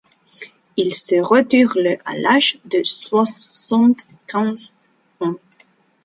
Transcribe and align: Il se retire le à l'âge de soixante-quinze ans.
Il 0.77 0.95
se 0.95 1.21
retire 1.21 1.73
le 1.75 1.95
à 2.05 2.17
l'âge 2.17 2.57
de 2.65 2.83
soixante-quinze 2.83 4.75
ans. 5.19 5.35